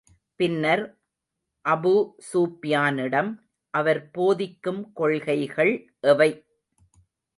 பின்னர் 0.39 0.81
அபூ 1.65 1.91
ஸுப்யானிடம், 2.29 3.29
அவர் 3.73 4.01
போதிக்கும் 4.11 4.81
கொள்கைகள் 4.93 5.73
எவை? 5.99 6.31